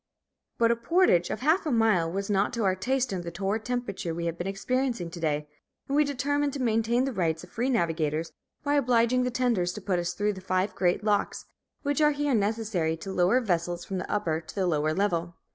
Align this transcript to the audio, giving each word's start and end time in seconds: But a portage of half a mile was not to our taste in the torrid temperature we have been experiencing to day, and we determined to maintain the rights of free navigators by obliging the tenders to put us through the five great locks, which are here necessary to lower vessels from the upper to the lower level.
But 0.57 0.71
a 0.71 0.75
portage 0.75 1.29
of 1.29 1.41
half 1.41 1.63
a 1.67 1.71
mile 1.71 2.11
was 2.11 2.27
not 2.27 2.53
to 2.53 2.63
our 2.63 2.75
taste 2.75 3.13
in 3.13 3.21
the 3.21 3.29
torrid 3.29 3.63
temperature 3.63 4.15
we 4.15 4.25
have 4.25 4.35
been 4.35 4.47
experiencing 4.47 5.11
to 5.11 5.19
day, 5.19 5.47
and 5.87 5.95
we 5.95 6.03
determined 6.03 6.53
to 6.53 6.59
maintain 6.59 7.05
the 7.05 7.13
rights 7.13 7.43
of 7.43 7.51
free 7.51 7.69
navigators 7.69 8.31
by 8.63 8.73
obliging 8.73 9.21
the 9.25 9.29
tenders 9.29 9.73
to 9.73 9.79
put 9.81 9.99
us 9.99 10.13
through 10.15 10.33
the 10.33 10.41
five 10.41 10.73
great 10.73 11.03
locks, 11.03 11.45
which 11.83 12.01
are 12.01 12.13
here 12.13 12.33
necessary 12.33 12.97
to 12.97 13.13
lower 13.13 13.39
vessels 13.41 13.85
from 13.85 13.99
the 13.99 14.11
upper 14.11 14.41
to 14.41 14.55
the 14.55 14.65
lower 14.65 14.91
level. 14.95 15.35